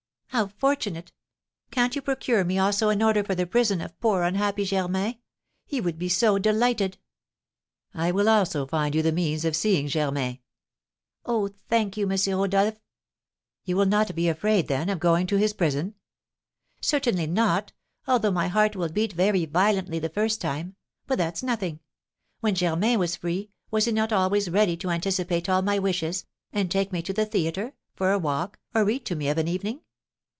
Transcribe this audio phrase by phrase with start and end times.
[0.33, 1.11] "How fortunate!
[1.71, 5.19] Can't you procure me also an order for the prison of poor, unhappy Germain?
[5.65, 6.97] He would be so delighted!"
[7.93, 10.39] "I will also find you the means of seeing Germain."
[11.25, 12.17] "Oh, thank you, M.
[12.37, 12.79] Rodolph."
[13.65, 15.95] "You will not be afraid, then, of going to his prison?"
[16.79, 17.73] "Certainly not;
[18.07, 20.77] although my heart will beat very violently the first time.
[21.07, 21.81] But that's nothing.
[22.39, 26.71] When Germain was free, was he not always ready to anticipate all my wishes, and
[26.71, 29.81] take me to the theatre, for a walk, or read to me of an evening?